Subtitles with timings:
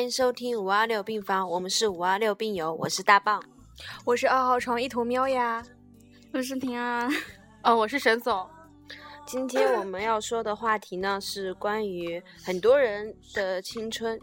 [0.00, 3.44] 欢迎收听五二六病房，我们是五二六病友，我是大棒，
[4.02, 5.62] 我是二号床一头喵呀，
[6.32, 7.06] 我是平安，
[7.62, 8.48] 哦，我是沈总。
[9.26, 14.18] 今天我们要说的话题呢，是关于很多人的青春。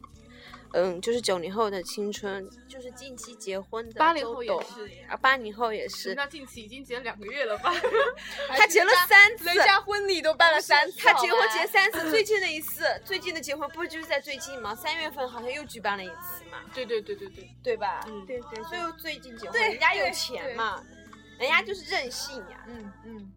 [0.74, 6.14] 嗯，就是九零后的青春，就是近期结婚的八零后也是啊，八零后也是。
[6.14, 7.74] 那近期已经结两个月了吧？
[8.50, 11.00] 他结了三次，人家婚礼都办了三次。
[11.00, 14.76] 他结婚结三次， 最近的一次，最近的结婚不就是在最近吗？
[14.76, 16.60] 三月份好像又举办了一次嘛。
[16.74, 18.04] 对对对对对，对吧？
[18.08, 18.64] 嗯，对对。
[18.66, 20.84] 所以最近结婚，人家有钱嘛，
[21.40, 22.66] 人家就是任性呀。
[22.68, 23.32] 嗯嗯。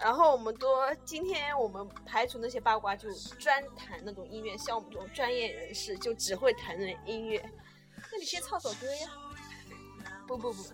[0.00, 7.42] 然后我们多，今天我们排除那些八卦，就专谈那种音乐，像我们这种专业人士，就只会谈论音乐。
[8.12, 9.10] 那你先唱首歌呀？
[10.26, 10.70] 不不不不，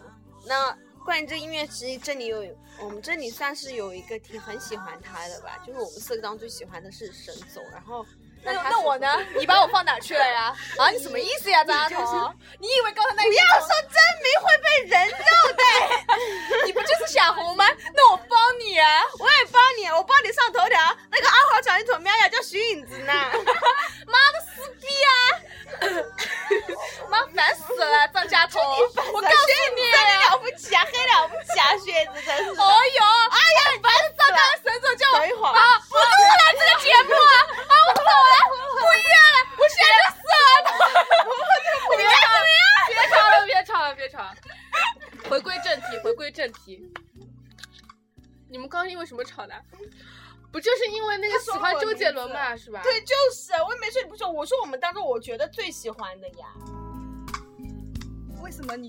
[0.47, 2.45] 那关于这音乐，其实这里有
[2.81, 8.05] 我们这里算是有一个挺很喜欢他的吧，就是我们四个当中最喜欢的是沈总，然后。
[8.45, 9.09] 那那我呢？
[9.39, 10.55] 你把我放哪去了呀？
[10.79, 12.33] 啊，你什么意思呀，张阿头？
[12.59, 15.63] 你以为刚才那不要说真名会被人肉的？
[16.67, 17.65] 你不就是想红吗？
[17.95, 20.97] 那我帮你啊，我也帮你，我帮你上头条。
[21.11, 23.13] 那个二号长一头喵呀，叫徐影子呢。
[24.07, 25.13] 妈的撕逼啊！
[27.09, 28.61] 妈烦死了，张家彤！
[29.13, 29.37] 我告诉
[29.77, 32.55] 你，真了不起啊，黑了不起啊，薛子真是。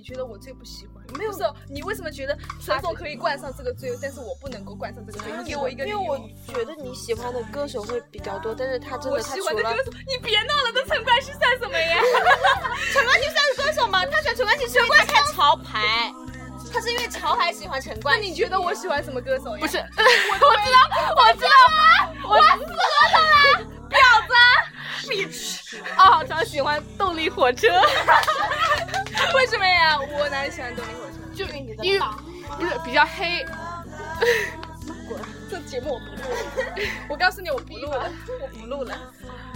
[0.03, 1.02] 觉得我最不喜欢？
[1.18, 5.31] 没有，是你为什么觉得陈总可以冠上这个罪，但是我不能够冠上这个罪？
[5.38, 12.02] 你给我一个因为我觉得你喜欢的歌手会比较多，但是他真的他喜欢的歌手，你别闹了，那陈冠希算什么呀？
[12.92, 14.06] 陈冠希算是歌手吗？
[14.06, 16.13] 他喜欢陈冠希是因为他看潮牌，
[16.74, 18.22] 他是因为潮牌喜欢陈冠希。
[18.22, 19.62] 那你觉得我喜欢什么歌手呀？
[19.62, 19.84] 不是，我
[20.50, 20.78] 我知道，
[21.16, 22.12] 我知道啊？
[22.25, 23.24] 我死了啦！
[23.94, 23.97] 婊
[24.28, 24.34] 子
[25.09, 25.78] ，bitch！
[25.97, 27.68] 哦，常喜欢动力火车。
[29.35, 29.99] 为什么呀？
[29.99, 31.35] 我哪里喜欢动力火车？
[31.35, 31.99] 就因为
[32.57, 33.44] 不是比较黑。
[35.07, 35.19] 滚！
[35.49, 36.83] 这节目我不录了。
[37.09, 38.11] 我告诉你，我不录了，
[38.41, 38.95] 我不录了。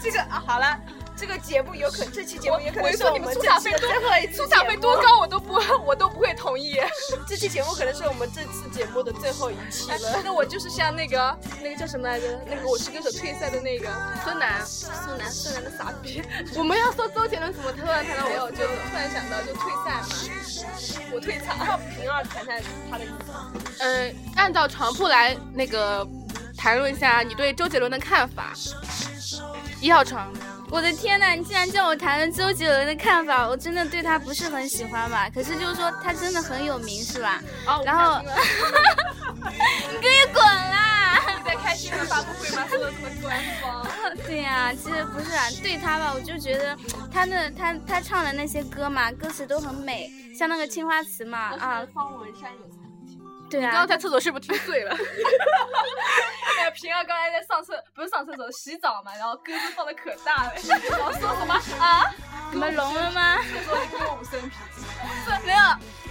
[0.02, 0.80] 这个啊，好了。
[1.18, 6.80] 这个节目有可能，这期节目也可能是我们出场费最后一次出场费多高我都不我都不会同意。
[7.28, 10.22] 这期节目可能是我们这次节目的最后一期了。
[10.24, 12.40] 那我就是像那个那个叫什么来着？
[12.46, 13.90] 那个我是歌手退赛的那个
[14.24, 16.22] 孙楠，孙楠，孙楠的傻逼。
[16.56, 21.12] 我们要说周杰伦怎么突然谈到我，就突然想到就退赛嘛。
[21.12, 21.58] 我退场。
[21.68, 23.34] 要平二谈谈他的意思。
[23.80, 26.08] 嗯，按照床铺来那个
[26.56, 28.54] 谈论一下你对周杰伦的看法。
[29.82, 30.32] 一号床。
[30.70, 31.32] 我的天呐！
[31.36, 35.30] 你竟然叫我谈论周杰伦的看法，我真的对他不是很喜欢吧？
[35.34, 37.42] 可是就是说他真的很有名，是吧？
[37.66, 38.20] 哦，然后
[39.90, 41.20] 你可以滚啦！
[41.38, 42.66] 你在开新闻发布会吗？
[42.68, 43.88] 说的这么官方？
[44.28, 46.78] 对呀，其实不是啊，对他吧，我就觉得
[47.12, 51.86] 他的他他唱的那些歌嘛，歌词都很美，像那个青花瓷嘛啊。
[51.94, 52.87] 方文山有才。
[53.50, 54.96] 对啊，刚刚在厕所是不是听醉了？
[56.76, 60.54] 平儿刚才在上厕，不是上厕所，洗澡嘛，然后歌都放的可大了，
[60.92, 62.14] 然后说什么啊？
[62.52, 63.38] 你们聋了吗？
[63.66, 64.56] 说你给我五升啤。
[65.46, 65.60] 没有，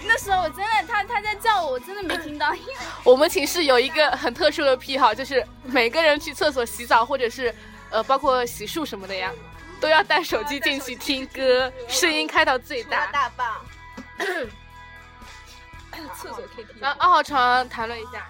[0.06, 2.52] 那时候我真的，他他在叫我，我真的没听到。
[3.04, 7.54] 我们寝室有一个很特殊的癖好，就是每个人去厕所洗澡，或者是
[7.90, 9.30] 呃，包括洗漱什么的呀，
[9.78, 13.06] 都要带手机进去听歌，声音开到最大。
[13.12, 13.60] 大棒。
[16.14, 18.26] 厕所 KTV，二号床谈论一下。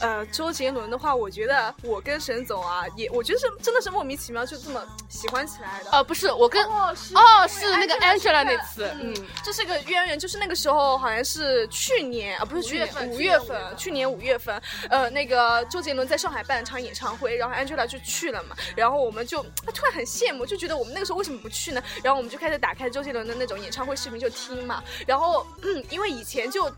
[0.00, 5.90] 呃，周杰伦的话，我觉得我跟沈总啊，也我觉得是真的是莫名其妙就这么喜欢起来的。
[5.90, 9.14] 呃，不是我跟哦是那个 Angela 那次，嗯，
[9.44, 21.82] 这是个渊源，就是那个时候好像是去年啊，不是去年五月份，去年五月份，呃，那个周杰伦在上海办了场演唱会，然后 Angela 就去了嘛，然后我们就突然很羡慕，就觉得我们那个时候为什么不去呢？
[22.02, 25.46] 然后我们就开始打开周杰伦的那种演唱会视频就听嘛，然后
[25.90, 26.70] 因为以前就。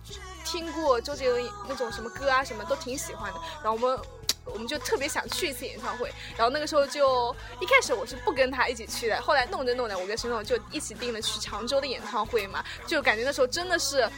[0.45, 3.41] 听过周杰伦那种什么歌啊，什么都挺喜欢的。
[3.63, 4.01] 然后我们，
[4.45, 6.13] 我们就特别想去一次演唱会。
[6.37, 12.65] 然后那个时候就一开始我是不跟他一起去的，后来弄着弄着，我跟沈总就一起订了去常州的演唱会嘛。
[12.87, 14.09] 就感觉那时候真的是。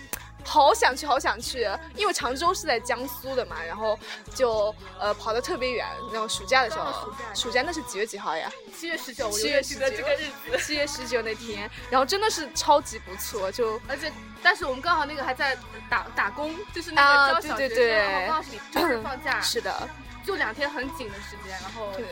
[0.45, 3.99] 好想去，好想去，因为常州是在江苏的嘛，然后
[4.35, 5.87] 就呃跑的特别远。
[6.13, 8.51] 然后暑假的时候，暑假那是几月几号呀？
[8.79, 14.13] 七月十九，七月十九这个日子，七月十九那天，然后真的是超级不错，就而且
[14.43, 15.57] 但是我们刚好那个还在
[15.89, 19.89] 打打工，就是那个教小学生，刚好是就是放假，是的。
[20.25, 22.07] 就两天很紧的时间，然后对，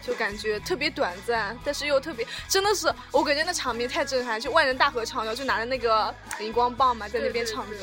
[0.00, 7.76] 就感觉特别短暂，但是又特别，真的是我感觉那场面太震撼，就万人大合唱，然后就拿着那个荧光棒嘛，在那边唱歌，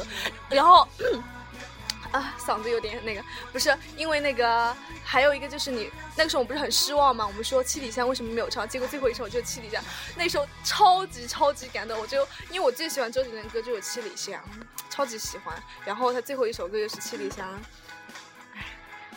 [0.50, 0.88] 然后。
[2.12, 4.72] 啊，嗓子有点那个，不是因为那个，
[5.04, 7.26] 还有一个就是你那个时候我们不是很失望吗？
[7.26, 8.70] 我们说七里香为什么没有唱？
[8.70, 9.84] 结果最后一首就是七里香，
[10.16, 12.22] 那时候超级超级感动，我就
[12.52, 14.40] 因为我最喜欢周杰伦的歌就有七里香，
[14.92, 17.60] 超级喜欢，然后他最后一首歌又是七里香。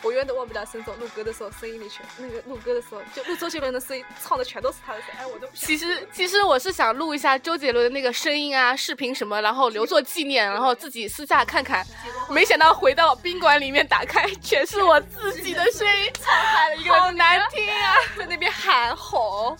[0.03, 5.09] 我永远都忘不了沈总录歌的时候，声音里全那个录歌的时候，就录周杰伦的声音，唱的全都是他的声。
[5.17, 11.85] 哎，我都不其实 其实我是想录一下周杰伦的那个声音啊、视频什么，然后留作纪念，然后自己私下看看。
[12.29, 19.57] 没想到回到宾馆里面打开，全是我自己的声音，唱嗨了一个，好难听啊， 在那边喊吼。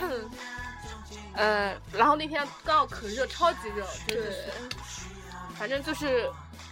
[0.00, 0.30] 嗯，
[1.34, 4.44] 呃，然后那天刚好可热，超级热，真的是，
[5.58, 6.30] 反正就是。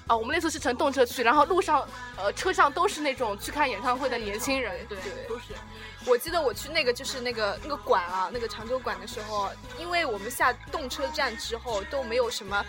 [0.09, 5.55] 哦，我们那次是乘动车去，然后路上，呃，车上都是那种去看演唱会的年轻人，对，都是。
[6.05, 12.65] 我记得我去那个就是那个那个馆啊，那个常州馆的时候，因为我们下动车站之后都没有什么。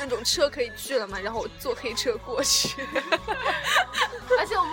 [0.00, 1.18] 那种车可以去了嘛？
[1.18, 2.86] 然后坐黑车过去，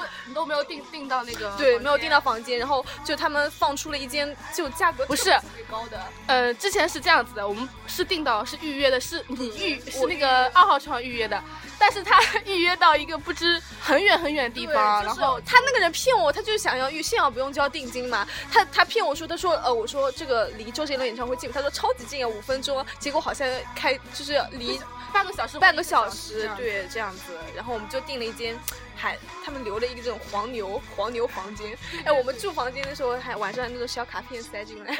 [0.05, 2.59] 而且我们都没有订订到那个对，没有订到房间。
[2.59, 5.99] 然后就他们放出了一间，就价格不是特别高的。
[6.27, 11.41] 呃，之前是这样子的，我们是订到是预约的，是你预是那个二号床预约的，
[11.77, 18.27] 但是他预约到一个不知很远很远的地方，然后他那个人骗我，他就想要预幸好不用交定金嘛。
[18.51, 22.85] 他他骗我说，他说呃，我说这个离周杰伦演唱会近，他说超级近啊，五分钟。
[22.99, 24.79] 结果好像开就是离。
[25.15, 27.31] 半个小时，半个小时，对，这样子。
[27.55, 28.59] 然后我们就订了一间，
[28.97, 31.77] 还他们留了一个这种黄牛黄牛房间。
[32.03, 34.93] 哎，我们住房间的时候，还晚上那种小卡片塞进来。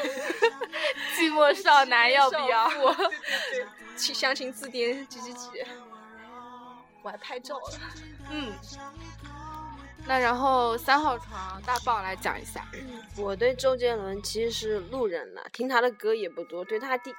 [1.17, 2.71] 寂寞少男要不要？
[3.99, 5.49] 去相亲字典几几几。
[7.01, 7.79] 我还拍照了。
[8.31, 8.53] 嗯。
[10.07, 12.65] 那然后三号床大棒来讲一下。
[13.17, 17.13] 我对周杰伦其实是路人了，听他的歌也不多，对他第。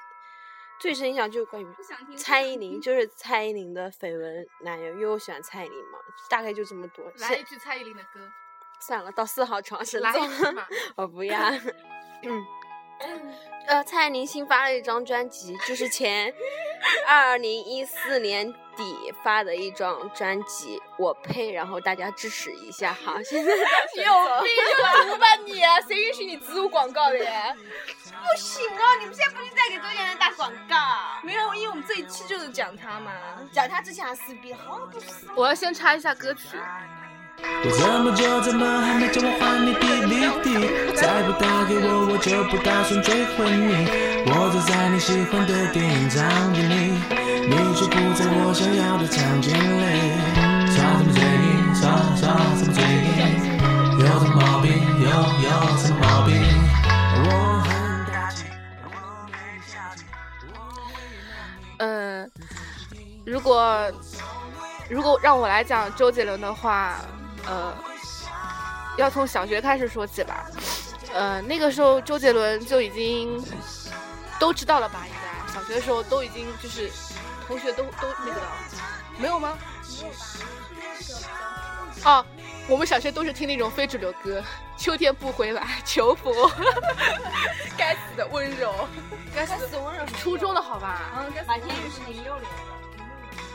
[0.79, 1.67] 最深印象就是关于
[2.15, 5.97] 蔡依林，就是蔡依林的绯闻男友，因为我喜欢蔡依林嘛，
[6.29, 7.05] 大概就这么多。
[7.17, 8.19] 来一句蔡依林的歌。
[8.79, 10.13] 算了，到四号床是来。
[10.95, 11.39] 我不要。
[12.23, 12.45] 嗯。
[13.67, 16.33] 呃，蔡依林新发了一张专辑，就是前
[17.07, 20.81] 二零一四年底发的一张专辑。
[20.97, 21.51] 我呸！
[21.51, 23.21] 然后大家支持一下哈。
[23.23, 23.53] 现在
[23.95, 27.17] 你有病就吧你，谁允许你植入广告的？
[27.17, 30.06] 不行啊，你们现在不是在给周杰
[31.97, 33.11] 一期就是讲他嘛，
[33.51, 35.07] 讲他之前还撕逼，好不是？
[35.35, 36.55] 我要先插一下歌曲。
[37.41, 39.73] 我这么久，怎么还没叫我还你？
[40.95, 43.89] 再不打给我，我就不打算追回你。
[44.29, 46.93] 我坐在你喜欢的电影场景里，
[47.49, 49.57] 你却不在我想要的场景里。
[50.69, 51.73] 耍什么嘴硬？
[51.73, 51.81] 耍
[52.13, 53.57] 耍什么嘴硬？
[53.97, 54.69] 有什么毛病？
[55.01, 55.09] 有
[55.45, 55.97] 有什么
[61.77, 62.31] 嗯，
[63.25, 63.91] 如果
[64.89, 66.97] 如果让我来讲周杰伦的话。
[67.49, 67.73] 呃，
[68.97, 70.47] 要从小学开始说起吧。
[71.13, 73.41] 呃，那个时候周杰伦就已经
[74.37, 75.05] 都知道了吧？
[75.07, 76.91] 应该小学的时候都已经就是
[77.47, 78.51] 同学都都那个了，
[79.17, 79.57] 没有吗？
[82.03, 82.25] 哦，
[82.69, 84.41] 我们小学都是听那种非主流歌，
[84.77, 86.49] 《秋天不回来》《求佛》，
[87.77, 88.73] 该死的温柔，
[89.33, 91.13] 该死的温柔，初中的好吧？
[91.17, 91.47] 嗯，该死。
[91.47, 92.59] 马天宇是零六年的，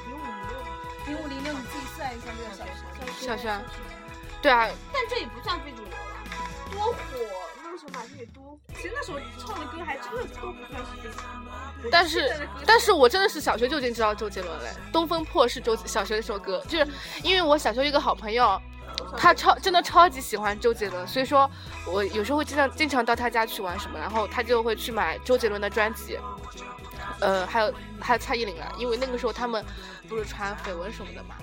[0.06, 0.56] 零五零六，
[1.06, 3.26] 零五零六，你自己算一下这个小学。
[3.26, 3.54] 小学，
[4.40, 5.96] 对啊，但这也不算非主流了，
[6.70, 6.96] 多火！
[7.62, 11.18] 那个时候马天宇多，其实那时候唱的歌还真的都不算是非主
[11.82, 11.90] 流。
[11.90, 16.90] 但是，但是我真的是小学就已经知道周杰伦了，《东风破》是周小学的一首歌，就是
[17.22, 18.60] 因为我小学一个好朋友，
[19.16, 21.50] 他超真的超级喜欢周杰伦，所以说
[21.86, 26.18] 我有时候会经常经常到他家去玩什么，然后他就会去买周杰伦的专辑，
[27.20, 29.64] 呃，还有还有蔡依林啊，因为那个时候他们
[30.08, 31.34] 不是传绯闻什么的嘛。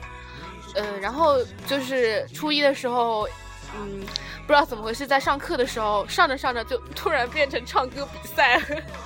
[0.76, 3.28] 呃，然后就是初一的时候，
[3.76, 4.02] 嗯，
[4.46, 8.62] 不知道怎么回事，在上课的时候上着上着就突然变成唱歌比赛，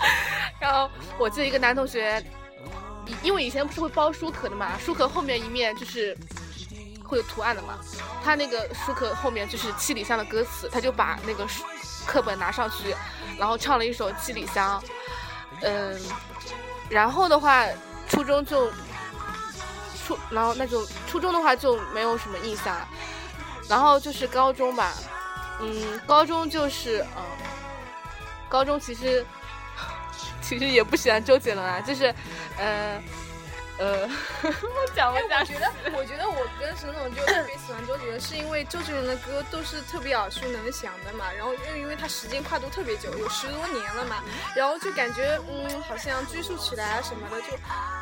[0.59, 2.21] 然后我记得一个男同学，
[3.21, 6.17] 因为以前不是会包书壳的嘛，书壳后面一面就是
[7.13, 7.77] 会有图案的嘛，
[8.23, 11.47] 他那个书壳后面就是《七里香》的歌词，他就把那个
[12.05, 12.95] 课本拿上去，
[13.37, 14.81] 然后唱了一首《七里香》，
[15.61, 15.99] 嗯，
[16.89, 17.65] 然后的话，
[18.09, 18.71] 初中就。
[20.05, 22.75] 初，然后那就初中的话就没有什么印象，
[23.69, 24.91] 然后就是高中吧，
[25.61, 27.23] 嗯，高中就是嗯，
[28.49, 29.25] 高中其实
[30.43, 32.13] 其实也不喜欢周杰伦啊，就是
[32.57, 33.01] 嗯，
[33.79, 34.07] 呃，
[34.43, 34.95] 我觉
[35.59, 44.23] 得，我觉得我跟沈总就特别喜欢周杰伦，是因为周杰伦的歌都是特别耳熟能详的嘛，然后又因为他时间跨度特别久，有十多年了嘛，
[44.55, 47.47] 然后就感觉嗯，好像追溯起来啊什么的，就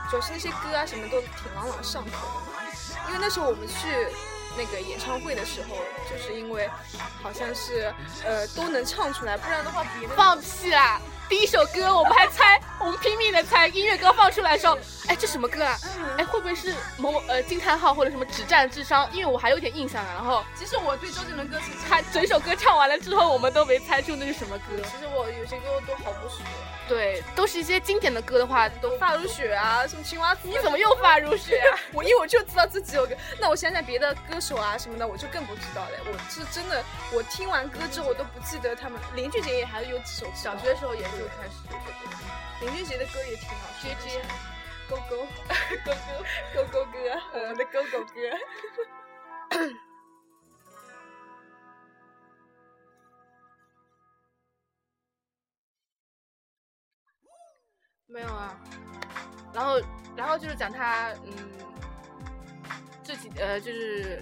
[0.10, 2.72] 主要是那些歌啊什么都挺朗朗上口的嘛。
[3.08, 3.88] 因为那时候我们去
[4.58, 5.78] 那个演唱会的时候，
[6.10, 6.70] 就是因为
[7.24, 7.94] 好像是
[8.25, 11.00] 呃都能唱出来，不然的话别的放屁啦！
[11.32, 15.80] 第一首歌我们还猜，我们拼命的猜，音乐刚放出来的时候，哎，这什么歌啊？
[16.18, 19.10] 哎，会不会是某呃惊叹号或者什么只占智商？
[19.14, 20.12] 因为我还有点印象啊。
[20.14, 24.76] 然后其实我对周杰伦歌词他整首歌唱完了之后， 我们都没猜出那是什么歌。
[24.84, 26.44] 其实我有些歌都好不熟，
[26.90, 31.80] 对，都是一些经典的歌的话，都发如雪啊，什么青蛙子，你怎么又发如雪啊？
[31.94, 35.92] 我因为我就知道这几首歌，那我想想别的歌手啊什么的，我就更不知道了。
[36.12, 36.84] 我是真的，
[37.14, 39.00] 我听完歌之后我都不记得他们。
[39.16, 42.66] 林俊杰也还有几首，小学的时候也就开始。
[42.66, 44.22] 林俊杰的歌也挺好，J J，
[44.90, 45.25] 勾勾
[45.86, 46.98] 勾勾勾勾哥，
[47.34, 48.13] 我们的勾勾哥。
[58.08, 58.60] 没有啊，
[59.54, 59.80] 然后，
[60.18, 61.34] 然后就是讲他，嗯，
[63.04, 64.22] 这几呃，就是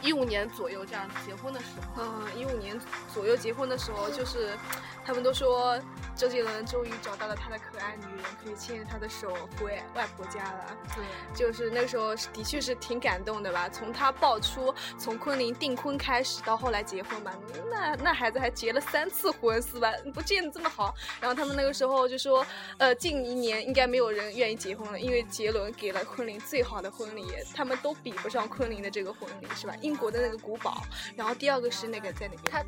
[0.00, 1.66] 一五年左右这样结婚的时
[1.96, 2.80] 候，嗯，一五年
[3.12, 4.56] 左右结婚的时候，就是
[5.04, 5.76] 他们都说
[6.14, 10.76] 周杰伦终于找到了他的可爱女人，可以牵着他的手回外婆家了。
[10.94, 11.04] 对，
[11.34, 13.68] 就是那个时候的确是挺感动的吧。
[13.68, 17.34] 从他爆出从昆凌订婚开始到后来结婚吧，
[17.70, 19.92] 那那孩子还结了三次婚是吧？
[20.14, 20.94] 不见得这么好。
[21.20, 22.46] 然后他们那个时候就说，
[22.78, 29.74] 呃，近一年应该没有人愿意结婚了，因为杰伦给了昆凌最好的婚礼，他们都比不上昆凌的这个婚礼是吧？
[29.80, 30.82] 英国的那个古堡，
[31.16, 32.64] 然后第二个是那个在那边，他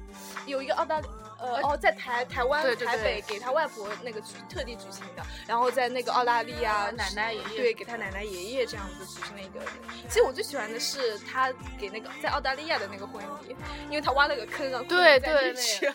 [0.47, 1.07] 有一个澳大利
[1.45, 9.61] 呃哦，在台台湾对对对台北给他外婆那个举特地举行的，然后在那个澳大利亚奶奶爷爷对给他奶奶爷爷这样子举行了一个。
[10.09, 15.93] 其实我最喜欢的是他给那个在澳大利亚的那个婚礼，因为他挖了个坑让对昆凌站进去，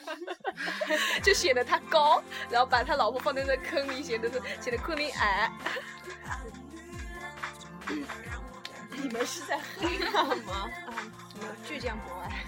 [1.24, 5.52] 就显得他高，然后把他老婆放在那坑里，显得是显得昆凌矮。
[9.02, 10.70] 你们是在黑他吗？
[10.86, 10.92] 啊，
[11.40, 12.46] 没有，倔强博爱，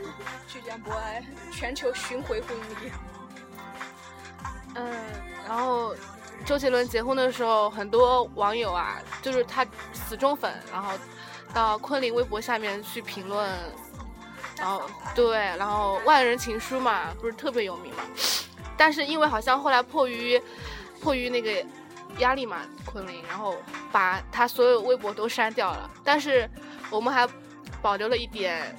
[0.50, 2.92] 倔强博爱，全球巡回婚礼。
[4.76, 4.94] 嗯，
[5.48, 5.96] 然后
[6.46, 10.94] 周杰伦结婚的时候，很多网友啊，就是他死忠粉，然后
[11.54, 13.50] 到昆凌微博下面去评论，
[14.58, 14.84] 然后
[15.16, 18.04] 对，然后万人情书嘛，不是特别有名嘛，
[18.78, 20.42] 但是因为好像后来迫于
[21.02, 21.66] 迫于那个
[22.20, 23.56] 压力嘛，昆凌，然后
[23.92, 26.50] 把他所有微博都删掉了，但是
[26.90, 27.28] 我们还
[27.82, 28.76] 保留了一点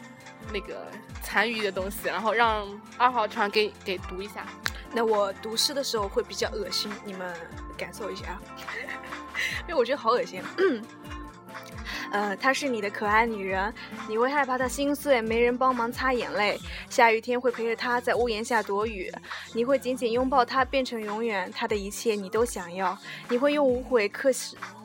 [0.52, 0.86] 那个
[1.22, 4.46] 残余的东西，然后让二号传给给读一下。
[4.94, 7.34] 那我读诗的时候会比较恶心，你们
[7.78, 8.38] 感受一下，
[9.66, 10.42] 因为我觉得好恶心。
[12.12, 13.72] 呃，她是你的可爱女人，
[14.08, 16.60] 你会害怕她心碎，没人帮忙擦眼泪。
[16.90, 19.10] 下雨天会陪着她在屋檐下躲雨，
[19.54, 22.96] 你会紧紧拥抱她，变成永远，她的一切你都想要。
[23.28, 24.30] 你会用无悔刻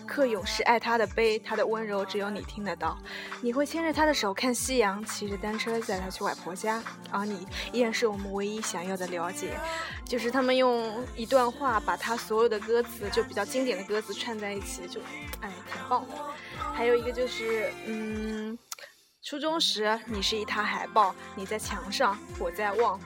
[0.05, 2.97] 刻永世爱她的悲，她的温柔只有你听得到。
[3.41, 6.81] 你会牵着她的手看夕阳，骑着单车载她去外婆家，
[7.11, 9.49] 而你依然是我们唯一想要的了解。
[10.05, 15.01] 就是他们用一段话把他所有的歌词，就比较经典的歌词串在一起，就
[15.41, 16.15] 哎挺棒的。
[16.77, 18.55] 还有一个就是，嗯，
[19.23, 22.99] 初中时你是一沓海报，你在墙上，我在望；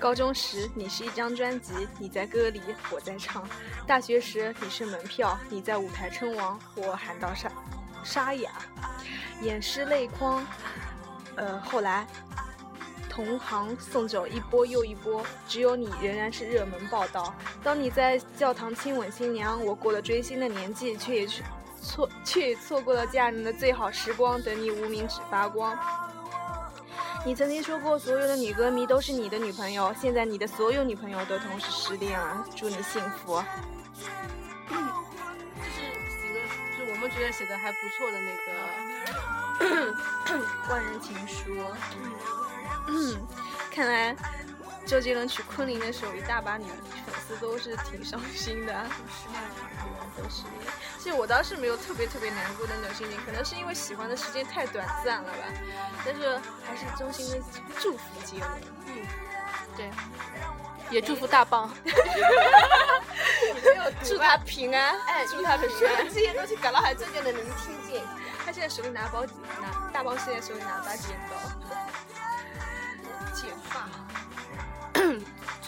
[0.00, 3.42] 高中时你是一张专辑，你在歌里，我在唱；
[3.86, 7.52] 大学时你是门票，你在舞台称王，我喊到沙
[8.02, 8.50] 沙哑，
[9.42, 10.42] 掩饰泪光。
[11.36, 12.06] 呃，后来
[13.10, 17.34] 同行送走一波又一波，只有你仍然是热门报道。
[17.62, 21.42] 当你在教堂亲吻新娘，我过了追星的年纪，却也去
[21.82, 24.40] 错， 却也错过了家人的最好时光。
[24.42, 25.78] 等你无名指发光。
[27.26, 33.42] 你曾经说过，所有的女歌迷都是你的女朋友，现在你的所有女朋友都同时失恋了，祝你幸福。
[34.68, 36.38] 就是写个，
[36.78, 39.94] 就我们觉得写的还不错的那个
[40.70, 41.56] 万人情书。
[42.86, 43.18] 嗯，
[43.70, 44.16] 看来
[44.86, 46.66] 周杰伦娶昆凌的时候，一大把女
[47.36, 48.86] 都是挺伤心的。
[50.16, 50.72] 都失恋。
[50.98, 55.38] 其实我倒是没有特别特别难过的那种心情，可能是因为喜欢的时间太短暂了吧。
[56.04, 57.38] 但是还是衷心的
[57.78, 58.50] 祝福杰伦。
[58.86, 59.06] 嗯，
[59.76, 59.90] 对，
[60.90, 61.70] 也祝福大棒。
[64.04, 66.04] 祝他平安，哎，祝他平安。
[66.08, 68.02] 这些东西，搞得好像真的能听见。
[68.44, 69.24] 他现在手里拿包
[69.60, 71.36] 拿大包，现在手里拿把剪刀，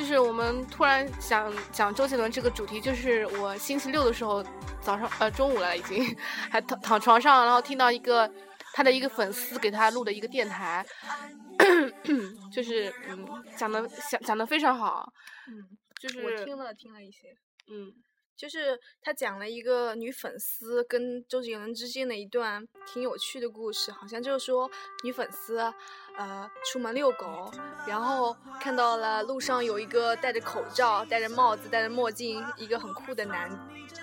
[0.01, 4.43] 就是我们突然想讲周杰伦这个主题，就是我星期六的时候
[4.81, 6.03] 早上呃中午了已经，
[6.51, 8.27] 还躺躺床上，然后听到一个
[8.73, 10.83] 他的一个粉丝给他录的一个电台，
[12.51, 13.29] 就是嗯
[13.59, 15.07] 讲的讲讲的非常好，
[15.49, 15.69] 嗯，
[16.01, 17.29] 就是我听了听了一些。
[17.71, 17.93] 嗯
[18.41, 24.71] 就是他讲了一个女粉丝跟周杰伦之间的一段挺有趣的故事，好像就是说
[25.05, 25.59] 女粉丝，
[26.17, 27.53] 呃，出门遛狗，
[27.87, 33.51] 然后看到了路上有一个戴着口罩、戴着帽子、戴着墨镜，一个很酷的男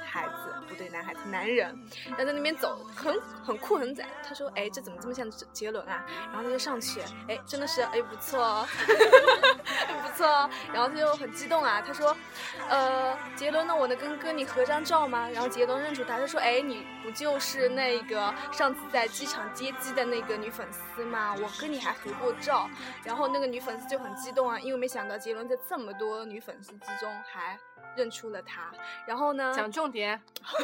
[0.05, 1.67] 孩子，不对，男孩子，男人，
[2.09, 4.05] 然后在那边走，很很酷很拽。
[4.27, 6.05] 他说，哎，这怎么这么像杰伦啊？
[6.27, 8.67] 然后他就上去，哎，真的是，哎，不错哦，
[10.03, 10.49] 不错哦。
[10.73, 12.15] 然后他就很激动啊，他说，
[12.69, 15.29] 呃，杰伦呢，我能跟哥你合张照吗？
[15.29, 21.33] 然后杰伦认出他，他说，哎，你不就是那个上次在机场接机的那个女粉丝吗？
[21.35, 22.69] 我跟你还合过照。
[23.03, 27.57] 然后那个女粉丝就很激动啊，因为没想到杰伦在这么多女粉丝之中还
[27.97, 28.71] 认出了他。
[29.05, 30.21] 然后呢，讲重点，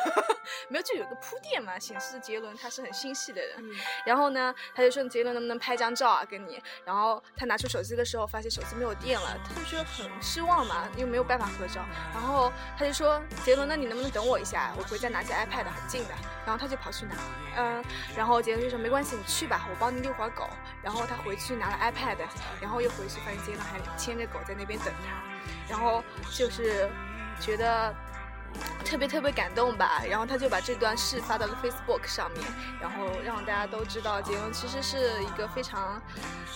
[0.69, 3.55] 没有就有个铺垫嘛，显示杰伦他是很心细的人。
[3.57, 3.75] 嗯
[4.05, 6.61] 然后呢，他就说杰伦能不能拍张照啊，跟你。
[6.85, 11.81] 然后他拿出手机的时候，发现手机没有电了，他就觉得很失望嘛，又没有办法合照。
[12.13, 14.73] 然后他就说杰伦，那你能不能等我一下？
[14.77, 16.13] 我回家拿下 iPad，很近的。
[16.45, 17.15] 然后他就跑去拿，
[17.55, 17.83] 嗯，
[18.17, 20.49] 然后杰伦就说没关系，你去吧，我帮你遛会儿狗。
[20.83, 22.17] 然后他回去拿了 iPad，
[22.59, 25.23] 然后又回去发现杰伦还牵着狗在那边等他，
[25.69, 26.89] 然后就是
[27.43, 27.93] 觉得。
[28.85, 32.43] 特别特别感动吧，然后他就把这段事发到了 Facebook 上面，
[32.79, 35.99] 然后让大家都知道杰伦其实是一个非常，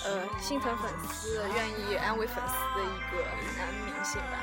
[0.05, 3.23] 呃，心疼粉丝、愿意安慰粉丝的一个
[3.57, 4.37] 男明星吧。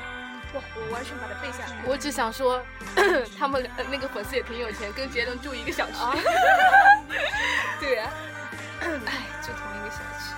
[0.55, 1.77] 哇，我完全把它背下来。
[1.85, 2.61] 我只想说，
[3.39, 5.93] 他们呃那个粉丝也挺有钱，跟杰伦住一个小区。
[5.93, 6.13] 啊，
[7.79, 8.11] 对啊，
[8.83, 10.35] 哎，住同一个小区。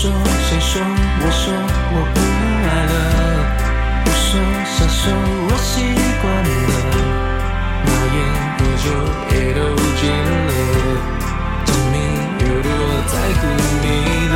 [0.00, 0.08] 说
[0.48, 1.52] 谁说我说
[1.90, 2.16] 我不
[2.68, 2.92] 爱了，
[4.04, 5.82] 不说瞎说我习
[6.22, 6.50] 惯了，
[7.84, 8.16] 那烟
[8.54, 8.86] 和酒
[9.34, 9.60] 也都
[9.98, 10.30] 戒了，
[11.66, 11.94] 证明
[12.38, 12.66] 有多
[13.08, 13.42] 在乎
[13.82, 13.86] 你
[14.28, 14.34] 的。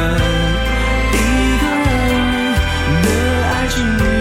[1.14, 1.16] 一
[1.60, 2.10] 个人
[3.04, 3.06] 的
[3.46, 4.11] 爱情。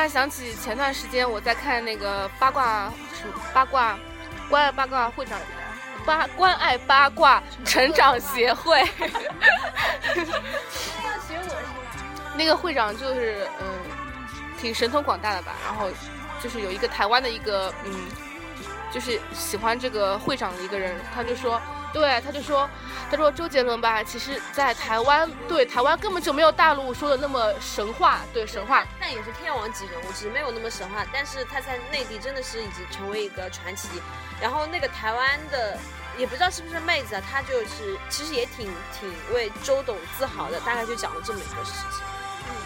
[0.00, 3.98] 然想起前段时间我在看那个八卦什么八卦
[4.48, 5.38] 关爱八卦会长
[6.04, 8.82] 八关爱八卦成长协会，
[12.34, 13.66] 那个会长就是嗯
[14.58, 15.88] 挺神通广大的吧，然后
[16.42, 18.08] 就是有一个台湾的一个嗯
[18.90, 21.60] 就是喜欢这个会长的一个人，他就说。
[21.92, 22.68] 对，他就说，
[23.10, 28.84] 他说周杰伦吧，其实在台湾，对台湾根本就没有大陆说的那么神话，对神话。
[29.00, 31.04] 但也是天王级人物，只是没有那么神话。
[31.12, 33.88] 但是他在内地真的是已经成为一个传奇。
[34.40, 35.76] 然后那个台湾的，
[36.16, 42.00] 也不知道是不是妹子啊，她就是其实也挺挺为周董自豪的，大概就讲了这么一个事情。
[42.00, 42.56] 嗯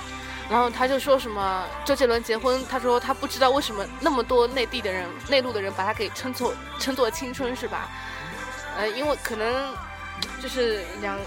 [0.51, 7.89] 然后他就说什么周杰伦结婚，他说他不知道为什么那么多内地的人、内陆的人把他给称作称作青春是吧？
[8.77, 9.75] 呃，因为可能
[10.43, 11.25] 就是两，就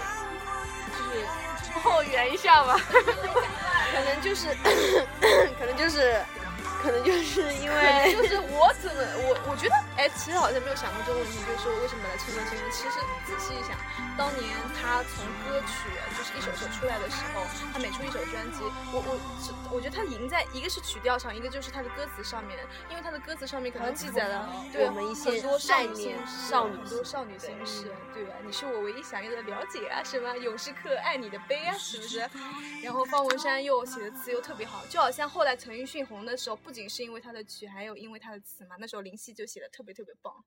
[1.12, 2.78] 是后援一下吧。
[3.90, 4.48] 可能就是，
[5.58, 6.20] 可能就是，
[6.82, 12.70] 可能就是因为就是我怎么我我觉得，哎，其实好像没有想过这个问题，就是说为什么把它称作青春？
[12.70, 13.76] 其实仔细一想，
[14.16, 14.46] 当年
[14.78, 18.62] 他从歌曲就是一首首出来的时候，他每出一首专辑，
[18.92, 28.34] 我我我觉得他赢在一个是曲调上，一个就是他的歌词上面，因为他的歌词上面可能记载了对我们一些很多少女心事少女很多少女心事，对吧？
[28.46, 32.18] 你是我唯一想要的了解啊，什么勇士刻爱你的悲啊，是不是？
[32.82, 38.76] 然后方文山又写的词又特别好，就好像后来陈奕迅红的时候，不仅是因为他的曲，还有因为他的词嘛。
[38.78, 40.44] 那时候林夕就写的特别特别棒。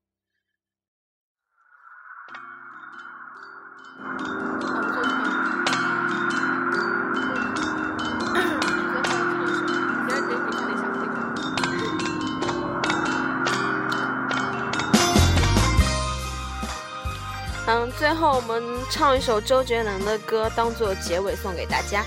[17.66, 22.06] 嗯，最后我们唱一首周杰伦的歌，当做结尾送给大家。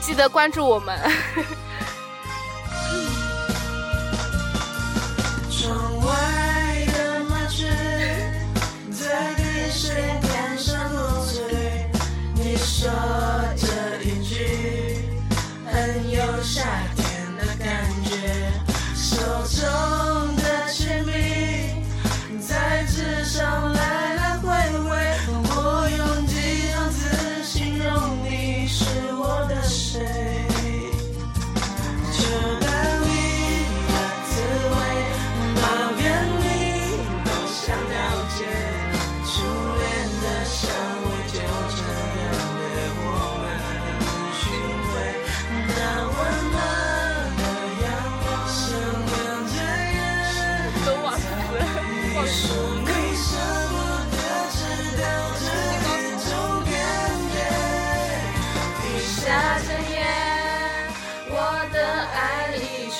[0.00, 0.96] 记得关注我们。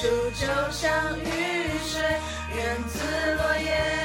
[0.05, 0.11] 就
[0.71, 1.25] 像雨
[1.83, 2.03] 水，
[2.55, 2.99] 源自
[3.37, 4.04] 落叶，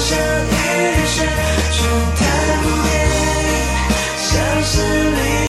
[0.00, 0.20] 像雨
[1.06, 1.26] 水，
[1.72, 1.78] 却
[2.16, 2.20] 看
[2.62, 2.88] 不灭，
[4.16, 4.30] 像
[4.64, 4.72] 是
[5.10, 5.29] 你。